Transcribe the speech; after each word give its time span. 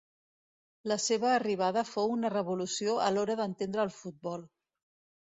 La 0.91 0.97
seva 1.07 1.29
arribada 1.33 1.85
fou 1.91 2.15
una 2.15 2.33
revolució 2.37 2.99
a 3.07 3.13
l'hora 3.15 3.39
d'entendre 3.45 3.89
el 3.89 3.97
futbol. 4.03 4.53